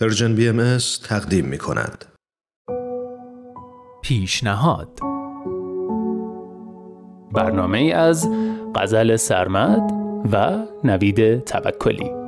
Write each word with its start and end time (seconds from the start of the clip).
پرژن 0.00 0.34
بی 0.34 0.48
ام 0.48 0.78
تقدیم 1.04 1.44
می 1.44 1.58
کند. 1.58 2.04
پیشنهاد 4.02 4.98
برنامه 7.32 7.78
از 7.78 8.28
غزل 8.74 9.16
سرمد 9.16 9.92
و 10.32 10.58
نوید 10.84 11.44
توکلی 11.44 12.19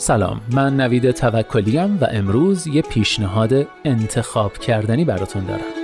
سلام 0.00 0.40
من 0.52 0.76
نوید 0.76 1.10
توکلیم 1.10 1.98
و 2.00 2.06
امروز 2.10 2.66
یه 2.66 2.82
پیشنهاد 2.82 3.66
انتخاب 3.84 4.52
کردنی 4.52 5.04
براتون 5.04 5.44
دارم. 5.44 5.79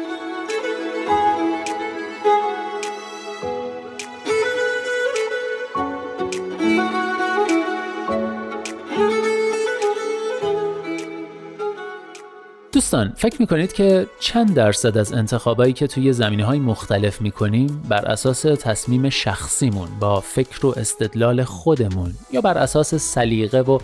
دوستان 12.86 13.12
فکر 13.16 13.36
می‌کنید 13.40 13.72
که 13.72 14.06
چند 14.20 14.54
درصد 14.54 14.98
از 14.98 15.12
انتخابایی 15.12 15.72
که 15.72 15.86
توی 15.86 16.12
زمینه 16.12 16.45
های 16.45 16.58
مختلف 16.58 17.20
می‌کنیم 17.20 17.82
بر 17.88 18.04
اساس 18.04 18.42
تصمیم 18.42 19.10
شخصیمون 19.10 19.88
با 20.00 20.20
فکر 20.20 20.66
و 20.66 20.74
استدلال 20.76 21.45
خودمون 21.45 22.14
یا 22.32 22.40
بر 22.40 22.59
اساس 22.59 22.95
سلیقه 22.95 23.60
و 23.60 23.78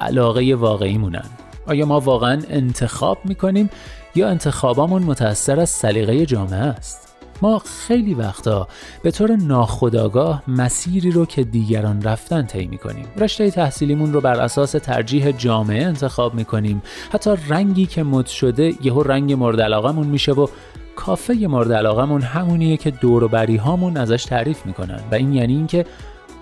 علاقه 0.00 0.54
واقعیمونن؟ 0.54 1.24
آیا 1.66 1.86
ما 1.86 2.00
واقعا 2.00 2.42
انتخاب 2.50 3.18
می‌کنیم 3.24 3.70
یا 4.14 4.28
انتخابامون 4.28 5.02
متأثر 5.02 5.60
از 5.60 5.70
سلیقه 5.70 6.26
جامعه 6.26 6.60
است؟ 6.60 7.05
ما 7.42 7.62
خیلی 7.86 8.14
وقتا 8.14 8.68
به 9.02 9.10
طور 9.10 9.36
ناخودآگاه 9.36 10.42
مسیری 10.48 11.10
رو 11.10 11.26
که 11.26 11.44
دیگران 11.44 12.02
رفتن 12.02 12.46
طی 12.46 12.66
می‌کنیم. 12.66 13.06
رشته 13.16 13.50
تحصیلیمون 13.50 14.12
رو 14.12 14.20
بر 14.20 14.40
اساس 14.40 14.72
ترجیح 14.72 15.30
جامعه 15.30 15.84
انتخاب 15.84 16.34
می‌کنیم. 16.34 16.82
حتی 17.12 17.30
رنگی 17.48 17.86
که 17.86 18.02
مد 18.02 18.26
شده 18.26 18.74
یهو 18.82 19.02
رنگ 19.02 19.32
مورد 19.32 19.60
علاقمون 19.60 20.06
میشه 20.06 20.32
و 20.32 20.46
کافه 20.96 21.34
مورد 21.34 21.72
علاقمون 21.72 22.22
همونیه 22.22 22.76
که 22.76 22.90
دور 22.90 23.24
و 23.24 23.58
هامون 23.58 23.96
ازش 23.96 24.24
تعریف 24.24 24.66
می‌کنن. 24.66 25.00
و 25.10 25.14
این 25.14 25.32
یعنی 25.32 25.56
اینکه 25.56 25.86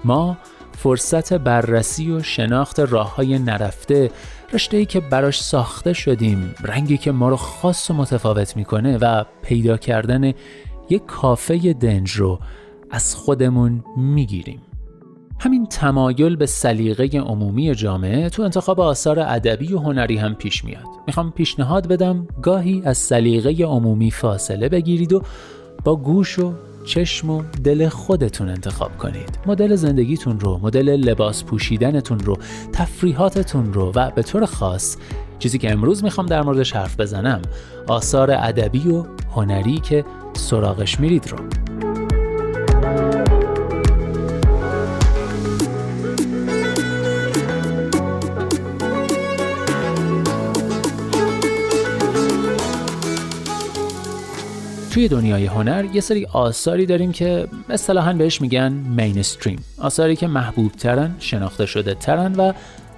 ما 0.04 0.36
فرصت 0.78 1.32
بررسی 1.32 2.10
و 2.10 2.22
شناخت 2.22 2.80
راه 2.80 3.16
های 3.16 3.38
نرفته 3.38 4.10
رشته 4.52 4.76
ای 4.76 4.86
که 4.86 5.00
براش 5.00 5.42
ساخته 5.42 5.92
شدیم 5.92 6.54
رنگی 6.62 6.96
که 6.96 7.12
ما 7.12 7.28
رو 7.28 7.36
خاص 7.36 7.90
و 7.90 7.94
متفاوت 7.94 8.56
می‌کنه 8.56 8.98
و 8.98 9.24
پیدا 9.42 9.76
کردن 9.76 10.32
یک 10.90 11.06
کافه 11.06 11.72
دنج 11.72 12.10
رو 12.10 12.38
از 12.90 13.16
خودمون 13.16 13.84
می‌گیریم. 13.96 14.60
همین 15.40 15.66
تمایل 15.66 16.36
به 16.36 16.46
سلیقه 16.46 17.18
عمومی 17.18 17.74
جامعه 17.74 18.28
تو 18.28 18.42
انتخاب 18.42 18.80
آثار 18.80 19.20
ادبی 19.20 19.72
و 19.72 19.78
هنری 19.78 20.16
هم 20.16 20.34
پیش 20.34 20.64
میاد. 20.64 20.84
می‌خوام 21.06 21.30
پیشنهاد 21.30 21.88
بدم 21.88 22.26
گاهی 22.42 22.82
از 22.84 22.98
سلیقه 22.98 23.64
عمومی 23.64 24.10
فاصله 24.10 24.68
بگیرید 24.68 25.12
و 25.12 25.22
با 25.84 25.96
گوش 25.96 26.38
و 26.38 26.52
چشم 26.84 27.30
و 27.30 27.42
دل 27.64 27.88
خودتون 27.88 28.48
انتخاب 28.48 28.98
کنید. 28.98 29.38
مدل 29.46 29.74
زندگیتون 29.74 30.40
رو 30.40 30.58
مدل 30.62 30.88
لباس 30.88 31.44
پوشیدنتون 31.44 32.18
رو 32.18 32.36
تفریحاتتون 32.72 33.72
رو 33.72 33.92
و 33.94 34.10
به 34.10 34.22
طور 34.22 34.46
خاص 34.46 34.96
چیزی 35.38 35.58
که 35.58 35.72
امروز 35.72 36.04
می‌خوام 36.04 36.26
در 36.26 36.42
موردش 36.42 36.72
حرف 36.72 37.00
بزنم 37.00 37.42
آثار 37.88 38.30
ادبی 38.30 38.88
و 38.88 39.04
هنری 39.34 39.80
که 39.80 40.04
سراغش 40.36 41.00
میرید 41.00 41.28
رو. 41.28 41.38
توی 54.94 55.08
دنیای 55.08 55.46
هنر 55.46 55.84
یه 55.92 56.00
سری 56.00 56.26
آثاری 56.32 56.86
داریم 56.86 57.12
که 57.12 57.48
اصطلاحا 57.68 58.12
بهش 58.12 58.40
میگن 58.40 58.72
مینستریم 58.72 59.64
آثاری 59.78 60.16
که 60.16 60.26
محبوب 60.26 60.72
ترن 60.72 61.14
شناخته 61.18 61.66
شده 61.66 61.94
ترن 61.94 62.34
و 62.34 62.52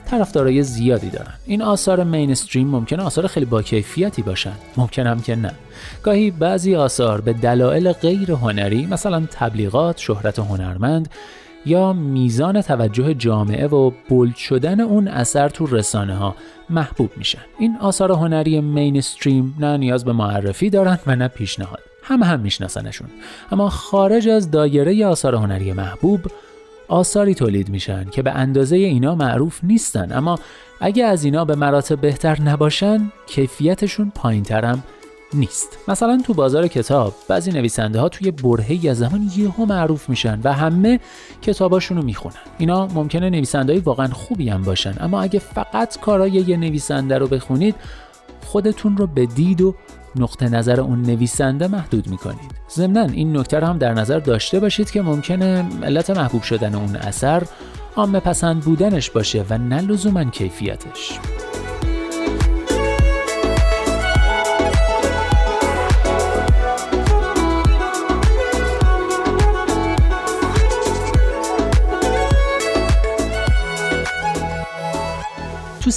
طرفدارای 0.06 0.62
زیادی 0.62 1.11
دارن. 1.11 1.34
این 1.47 1.62
آثار 1.62 2.05
مینستریم 2.05 2.69
ممکنه 2.69 3.03
آثار 3.03 3.27
خیلی 3.27 3.47
با 3.47 3.62
کیفیتی 3.62 4.22
باشن. 4.22 4.53
ممکن 4.77 5.06
هم 5.06 5.21
که 5.21 5.37
نه. 5.37 5.53
گاهی 6.03 6.31
بعضی 6.31 6.75
آثار 6.75 7.21
به 7.21 7.33
دلایل 7.33 7.93
غیر 7.93 8.33
هنری 8.33 8.87
مثلا 8.87 9.27
تبلیغات 9.31 9.99
شهرت 9.99 10.39
هنرمند 10.39 11.09
یا 11.67 11.93
میزان 11.93 12.62
توجه 12.62 13.15
جامعه 13.15 13.67
و 13.67 13.91
بولد 14.09 14.37
شدن 14.37 14.81
اون 14.81 15.09
اثر 15.09 15.49
تو 15.49 15.67
رسانه 15.67 16.15
ها 16.15 16.34
محبوب 16.71 17.11
میشن. 17.17 17.43
این 17.59 17.77
آثار 17.81 18.12
هنری 18.12 18.61
مینستریم 18.61 19.55
نه 19.59 19.77
نیاز 19.77 20.05
به 20.05 20.12
معرفی 20.12 20.71
دارن 20.71 20.99
و 21.06 21.17
نه 21.17 21.28
پیشنهاد. 21.28 21.81
همه 22.03 22.27
هم 22.27 22.41
میشناسنشون. 22.41 23.09
اما 23.53 23.69
خارج 23.69 24.28
از 24.28 24.50
دایره 24.50 25.06
آثار 25.06 25.34
هنری 25.34 25.73
محبوب 25.73 26.21
آثاری 26.89 27.35
تولید 27.35 27.69
میشن 27.69 28.05
که 28.11 28.23
به 28.23 28.31
اندازه 28.31 28.77
اینا 28.77 29.15
معروف 29.15 29.65
نیستن. 29.65 30.13
اما 30.13 30.39
اگه 30.81 31.05
از 31.05 31.25
اینا 31.25 31.45
به 31.45 31.55
مراتب 31.55 32.01
بهتر 32.01 32.41
نباشن 32.41 33.13
کیفیتشون 33.27 34.13
پایینترم 34.15 34.85
نیست. 35.35 35.79
مثلا 35.89 36.23
تو 36.25 36.35
بازار 36.35 36.69
کتاب 36.69 37.15
بعضی 37.29 37.51
نویسنده 37.51 38.01
ها 38.01 38.09
توی 38.09 38.31
برهه 38.31 38.91
از 38.91 38.99
زمان 38.99 39.31
یهو 39.37 39.65
معروف 39.65 40.09
میشن 40.09 40.41
و 40.45 40.53
همه 40.53 41.01
کتاباشون 41.43 41.97
رو 41.97 42.05
می‌خونن. 42.05 42.35
اینا 42.59 42.87
ممکنه 42.87 43.31
نویسنده 43.31 43.73
های 43.73 43.83
واقعا 43.83 44.09
خوبی 44.09 44.49
هم 44.49 44.63
باشن. 44.63 44.95
اما 45.01 45.23
اگه 45.23 45.39
فقط 45.39 46.01
کارای 46.01 46.31
یه 46.31 46.57
نویسنده 46.57 47.19
رو 47.19 47.27
بخونید 47.27 47.75
خودتون 48.45 48.97
رو 48.97 49.07
به 49.07 49.27
دید 49.27 49.61
و 49.61 49.75
نقطه 50.21 50.49
نظر 50.49 50.81
اون 50.81 51.03
نویسنده 51.03 51.69
محدود 51.69 52.09
می‌کنید. 52.09 52.50
ضمنا 52.71 53.03
این 53.03 53.37
نکته 53.37 53.59
رو 53.59 53.66
هم 53.66 53.78
در 53.78 53.94
نظر 53.94 54.19
داشته 54.19 54.60
باشید 54.60 54.91
که 54.91 55.03
ممکنه 55.03 55.65
علت 55.82 56.10
محبوب 56.10 56.43
شدن 56.43 56.75
اون 56.75 56.97
اثر 56.97 57.43
عامه 57.97 58.21
پسند 58.21 58.60
بودنش 58.60 59.10
باشه 59.10 59.44
و 59.50 59.59
نه 59.59 59.81
لزوما 59.81 60.25
کیفیتش. 60.25 61.19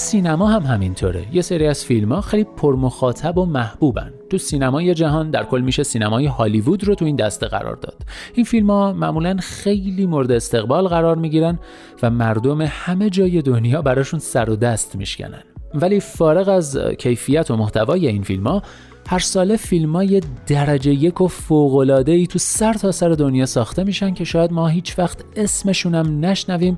سینما 0.09 0.47
هم 0.47 0.61
همینطوره. 0.61 1.25
یه 1.33 1.41
سری 1.41 1.67
از 1.67 1.85
فیلم 1.85 2.13
ها 2.13 2.21
خیلی 2.21 2.43
پرمخاطب 2.43 3.37
و 3.37 3.45
محبوبن. 3.45 4.13
تو 4.29 4.37
سینمای 4.37 4.93
جهان 4.93 5.31
در 5.31 5.43
کل 5.43 5.61
میشه 5.61 5.83
سینمای 5.83 6.25
هالیوود 6.25 6.83
رو 6.83 6.95
تو 6.95 7.05
این 7.05 7.15
دسته 7.15 7.47
قرار 7.47 7.75
داد. 7.75 7.95
این 8.33 8.45
فیلم 8.45 8.69
ها 8.69 8.93
معمولا 8.93 9.37
خیلی 9.39 10.05
مورد 10.05 10.31
استقبال 10.31 10.87
قرار 10.87 11.15
می‌گیرن 11.15 11.59
و 12.03 12.09
مردم 12.09 12.61
همه 12.61 13.09
جای 13.09 13.41
دنیا 13.41 13.81
براشون 13.81 14.19
سر 14.19 14.49
و 14.49 14.55
دست 14.55 14.95
میشکنن. 14.95 15.43
ولی 15.73 15.99
فارغ 15.99 16.49
از 16.49 16.77
کیفیت 16.77 17.51
و 17.51 17.55
محتوای 17.55 18.07
این 18.07 18.23
فیلم 18.23 18.47
ها 18.47 18.61
هر 19.07 19.19
ساله 19.19 19.55
فیلم 19.55 19.95
های 19.95 20.21
درجه 20.47 20.93
یک 20.93 21.21
و 21.21 21.27
فوقلاده 21.27 22.25
تو 22.25 22.39
سر 22.39 22.73
تا 22.73 22.91
سر 22.91 23.09
دنیا 23.09 23.45
ساخته 23.45 23.83
میشن 23.83 24.13
که 24.13 24.23
شاید 24.23 24.51
ما 24.51 24.67
هیچ 24.67 24.99
وقت 24.99 25.23
اسمشونم 25.35 26.25
نشنویم 26.25 26.77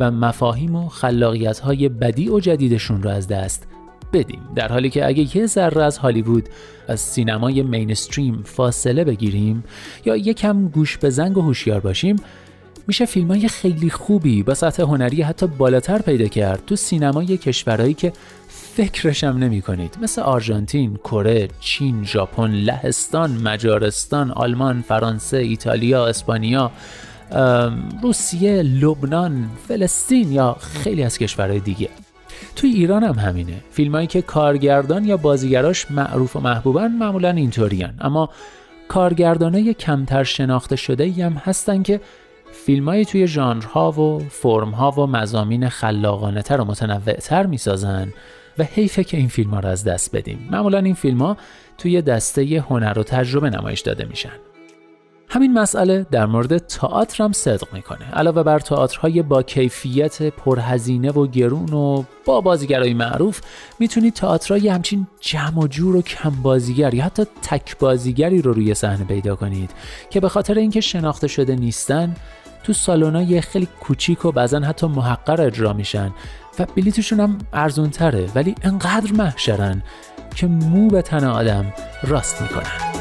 و 0.00 0.10
مفاهیم 0.10 0.76
و 0.76 0.88
خلاقیت 0.88 1.58
های 1.58 1.88
بدی 1.88 2.28
و 2.28 2.40
جدیدشون 2.40 3.02
رو 3.02 3.10
از 3.10 3.28
دست 3.28 3.66
بدیم. 4.12 4.40
در 4.54 4.68
حالی 4.68 4.90
که 4.90 5.06
اگه 5.06 5.36
یه 5.36 5.46
ذره 5.46 5.82
از 5.82 5.98
هالیوود 5.98 6.48
از 6.88 7.00
سینمای 7.00 7.62
مینستریم 7.62 8.42
فاصله 8.44 9.04
بگیریم 9.04 9.64
یا 10.04 10.16
یکم 10.16 10.68
گوش 10.68 10.96
به 10.96 11.10
زنگ 11.10 11.38
و 11.38 11.40
هوشیار 11.40 11.80
باشیم 11.80 12.16
میشه 12.86 13.04
فیلم 13.04 13.28
های 13.28 13.48
خیلی 13.48 13.90
خوبی 13.90 14.42
با 14.42 14.54
سطح 14.54 14.82
هنری 14.82 15.22
حتی 15.22 15.46
بالاتر 15.46 15.98
پیدا 15.98 16.26
کرد 16.26 16.62
تو 16.66 16.76
سینمای 16.76 17.36
کشورهایی 17.36 17.94
که 17.94 18.12
فکرشم 18.48 19.26
نمی 19.26 19.62
کنید. 19.62 19.98
مثل 20.02 20.22
آرژانتین، 20.22 20.96
کره، 20.96 21.48
چین، 21.60 22.04
ژاپن، 22.04 22.50
لهستان، 22.50 23.30
مجارستان، 23.30 24.30
آلمان، 24.30 24.82
فرانسه، 24.82 25.36
ایتالیا، 25.36 26.06
اسپانیا. 26.06 26.70
روسیه، 28.02 28.62
لبنان، 28.62 29.50
فلسطین 29.68 30.32
یا 30.32 30.56
خیلی 30.60 31.02
از 31.02 31.18
کشورهای 31.18 31.60
دیگه. 31.60 31.88
توی 32.56 32.70
ایران 32.70 33.04
هم 33.04 33.14
همینه. 33.14 33.64
فیلمایی 33.70 34.06
که 34.06 34.22
کارگردان 34.22 35.04
یا 35.04 35.16
بازیگراش 35.16 35.90
معروف 35.90 36.36
و 36.36 36.40
محبوبن 36.40 36.92
معمولا 36.92 37.30
اینطورین. 37.30 37.90
اما 38.00 38.30
کارگردانای 38.88 39.74
کمتر 39.74 40.24
شناخته 40.24 40.76
شده 40.76 41.12
هم 41.12 41.32
هستن 41.32 41.82
که 41.82 42.00
فیلمایی 42.52 43.04
توی 43.04 43.26
ژانرها 43.26 43.92
و 43.92 44.18
فرمها 44.18 44.90
و 44.90 45.06
مزامین 45.06 45.68
خلاقانه 45.68 46.42
تر 46.42 46.60
و 46.60 46.64
متنوع 46.64 47.12
تر 47.12 47.46
می‌سازن 47.46 48.12
و 48.58 48.64
حیفه 48.64 49.04
که 49.04 49.16
این 49.16 49.28
فیلم 49.28 49.50
ها 49.50 49.60
رو 49.60 49.68
از 49.68 49.84
دست 49.84 50.16
بدیم. 50.16 50.48
معمولا 50.50 50.78
این 50.78 50.94
فیلم 50.94 51.18
ها 51.18 51.36
توی 51.78 52.02
دسته 52.02 52.64
هنر 52.68 52.98
و 52.98 53.02
تجربه 53.02 53.50
نمایش 53.50 53.80
داده 53.80 54.04
میشن. 54.04 54.32
همین 55.32 55.52
مسئله 55.52 56.06
در 56.10 56.26
مورد 56.26 56.58
تئاتر 56.58 57.24
هم 57.24 57.32
صدق 57.32 57.72
می‌کنه. 57.72 58.10
علاوه 58.12 58.42
بر 58.42 58.58
تئاترهای 58.58 59.22
با 59.22 59.42
کیفیت 59.42 60.22
پرهزینه 60.22 61.10
و 61.10 61.26
گرون 61.26 61.72
و 61.72 62.04
با 62.24 62.40
بازیگرای 62.40 62.94
معروف 62.94 63.40
می‌تونید 63.78 64.14
تئاترهای 64.14 64.68
همچین 64.68 65.06
جمع 65.20 65.58
و 65.58 65.66
جور 65.66 65.96
و 65.96 66.02
کم 66.02 66.30
بازیگر 66.30 66.94
یا 66.94 67.04
حتی 67.04 67.26
تک 67.42 67.78
بازیگری 67.78 68.42
رو 68.42 68.52
روی 68.52 68.74
صحنه 68.74 69.04
پیدا 69.04 69.36
کنید 69.36 69.70
که 70.10 70.20
به 70.20 70.28
خاطر 70.28 70.54
اینکه 70.54 70.80
شناخته 70.80 71.28
شده 71.28 71.54
نیستن 71.54 72.16
تو 72.64 72.72
سالن‌های 72.72 73.40
خیلی 73.40 73.68
کوچیک 73.80 74.24
و 74.24 74.32
بعضا 74.32 74.60
حتی 74.60 74.86
محقر 74.86 75.40
اجرا 75.40 75.72
میشن 75.72 76.10
و 76.58 76.66
بلیتشون 76.76 77.20
هم 77.20 77.38
ارزون 77.52 77.90
تره 77.90 78.28
ولی 78.34 78.54
انقدر 78.62 79.12
محشرن 79.12 79.82
که 80.34 80.46
مو 80.46 80.88
به 80.88 81.02
تن 81.02 81.24
آدم 81.24 81.72
راست 82.02 82.42
می‌کنن. 82.42 82.91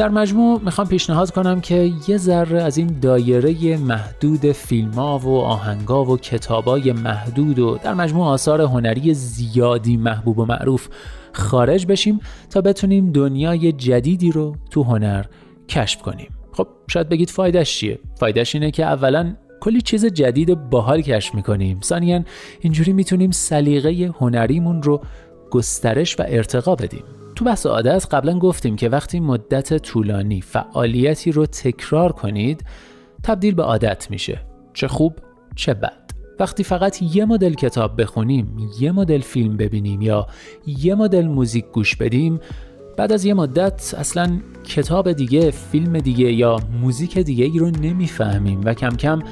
در 0.00 0.08
مجموع 0.08 0.60
می‌خوام 0.64 0.86
پیشنهاد 0.86 1.30
کنم 1.30 1.60
که 1.60 1.92
یه 2.08 2.16
ذره 2.16 2.62
از 2.62 2.78
این 2.78 3.00
دایره 3.00 3.76
محدود 3.76 4.52
فیلم 4.52 4.90
ها 4.90 5.18
و 5.18 5.38
آهنگا 5.38 6.04
و 6.04 6.18
کتابای 6.18 6.92
محدود 6.92 7.58
و 7.58 7.78
در 7.84 7.94
مجموع 7.94 8.26
آثار 8.26 8.60
هنری 8.60 9.14
زیادی 9.14 9.96
محبوب 9.96 10.38
و 10.38 10.44
معروف 10.44 10.88
خارج 11.32 11.86
بشیم 11.86 12.20
تا 12.50 12.60
بتونیم 12.60 13.12
دنیای 13.12 13.72
جدیدی 13.72 14.32
رو 14.32 14.56
تو 14.70 14.82
هنر 14.82 15.24
کشف 15.68 16.02
کنیم. 16.02 16.28
خب 16.52 16.68
شاید 16.90 17.08
بگید 17.08 17.30
فایدهش 17.30 17.78
چیه؟ 17.78 17.98
فایدهش 18.16 18.54
اینه 18.54 18.70
که 18.70 18.84
اولا 18.84 19.34
کلی 19.60 19.80
چیز 19.80 20.06
جدید 20.06 20.70
باحال 20.70 21.00
کشف 21.00 21.34
می‌کنیم. 21.34 21.80
ثانیا 21.82 22.24
اینجوری 22.60 22.92
می‌تونیم 22.92 23.30
سلیقه 23.30 24.14
هنریمون 24.18 24.82
رو 24.82 25.00
گسترش 25.50 26.20
و 26.20 26.24
ارتقا 26.28 26.74
بدیم. 26.74 27.04
تو 27.40 27.46
بحث 27.46 27.66
عادت 27.66 28.06
قبلا 28.10 28.38
گفتیم 28.38 28.76
که 28.76 28.88
وقتی 28.88 29.20
مدت 29.20 29.76
طولانی 29.78 30.40
فعالیتی 30.40 31.32
رو 31.32 31.46
تکرار 31.46 32.12
کنید 32.12 32.64
تبدیل 33.22 33.54
به 33.54 33.62
عادت 33.62 34.10
میشه. 34.10 34.40
چه 34.74 34.88
خوب 34.88 35.18
چه 35.56 35.74
بد. 35.74 36.10
وقتی 36.40 36.64
فقط 36.64 37.02
یه 37.02 37.24
مدل 37.24 37.54
کتاب 37.54 38.00
بخونیم 38.00 38.70
یه 38.80 38.92
مدل 38.92 39.20
فیلم 39.20 39.56
ببینیم 39.56 40.02
یا 40.02 40.26
یه 40.66 40.94
مدل 40.94 41.26
موزیک 41.26 41.64
گوش 41.72 41.96
بدیم 41.96 42.40
بعد 42.96 43.12
از 43.12 43.24
یه 43.24 43.34
مدت 43.34 43.94
اصلا 43.98 44.40
کتاب 44.64 45.12
دیگه 45.12 45.50
فیلم 45.50 45.98
دیگه 45.98 46.32
یا 46.32 46.56
موزیک 46.80 47.18
دیگه 47.18 47.44
ای 47.44 47.58
رو 47.58 47.70
نمی‌فهمیم 47.70 48.60
و 48.64 48.74
کم 48.74 48.96
کم 48.96 49.22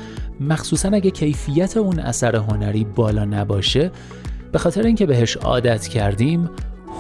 مخصوصا 0.41 0.89
اگه 0.89 1.11
کیفیت 1.11 1.77
اون 1.77 1.99
اثر 1.99 2.37
هنری 2.37 2.85
بالا 2.85 3.25
نباشه 3.25 3.91
به 4.53 4.59
خاطر 4.59 4.83
اینکه 4.83 5.07
بهش 5.07 5.37
عادت 5.37 5.89
کردیم 5.89 6.51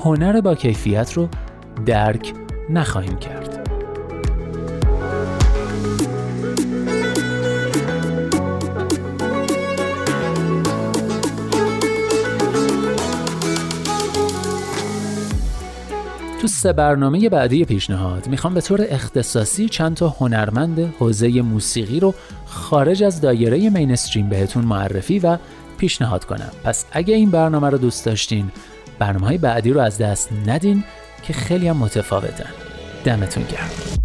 هنر 0.05 0.41
با 0.41 0.55
کیفیت 0.55 1.12
رو 1.12 1.29
درک 1.87 2.33
نخواهیم 2.71 3.17
کرد. 3.17 3.69
تو 16.41 16.47
سه 16.47 16.73
برنامه 16.73 17.29
بعدی 17.29 17.65
پیشنهاد 17.65 18.29
می‌خوام 18.29 18.55
به 18.55 18.61
طور 18.61 18.87
اختصاصی 18.89 19.69
چند 19.69 19.97
تا 19.97 20.09
هنرمند 20.09 20.94
حوزه 20.99 21.43
موسیقی 21.43 22.01
رو 22.01 22.15
خارج 22.47 23.03
از 23.03 23.21
دایره 23.21 23.71
مینستریم 23.71 24.29
بهتون 24.29 24.65
معرفی 24.65 25.19
و 25.19 25.39
پیشنهاد 25.79 26.25
کنم 26.25 26.51
پس 26.65 26.85
اگه 26.93 27.15
این 27.15 27.31
برنامه 27.31 27.71
رو 27.71 27.79
دوست 27.79 28.06
داشتین 28.06 28.51
برنامه 28.99 29.27
های 29.27 29.39
بعدی 29.39 29.71
رو 29.71 29.81
از 29.81 29.99
دست 29.99 30.29
ندین 30.47 30.85
که 31.23 31.33
خیلی 31.33 31.69
هم 31.69 31.77
متفاوتن. 31.77 32.50
دمتون 33.05 33.45
گرم. 33.45 33.98